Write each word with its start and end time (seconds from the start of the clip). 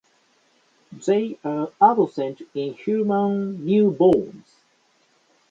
They 1.05 1.37
are 1.43 1.71
absent 1.79 2.41
in 2.55 2.73
human 2.73 3.59
newborns. 3.59 4.47